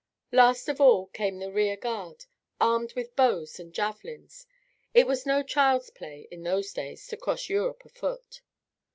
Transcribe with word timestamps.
Last 0.31 0.67
of 0.67 0.81
all 0.81 1.05
came 1.05 1.37
the 1.37 1.51
rear 1.51 1.77
guard, 1.77 2.25
armed 2.59 2.95
with 2.95 3.15
bows 3.15 3.59
and 3.59 3.71
javelins. 3.71 4.47
It 4.95 5.05
was 5.05 5.27
no 5.27 5.43
child's 5.43 5.91
play, 5.91 6.27
in 6.31 6.41
those 6.41 6.73
days, 6.73 7.05
to 7.09 7.17
cross 7.17 7.49
Europe 7.49 7.85
afoot. 7.85 8.41